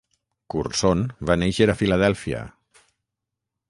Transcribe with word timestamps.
Curson 0.53 1.03
va 1.31 1.37
néixer 1.43 1.69
a 1.75 1.79
Filadèlfia. 1.83 2.43